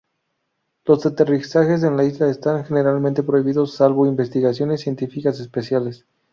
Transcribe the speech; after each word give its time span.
Los 0.85 1.05
aterrizajes 1.05 1.83
en 1.83 1.95
la 1.95 2.03
isla 2.03 2.27
están 2.31 2.65
generalmente 2.65 3.21
prohibidos 3.21 3.75
salvo 3.75 4.07
investigaciones 4.07 4.81
científicas 4.81 5.39
especiales. 5.39 6.07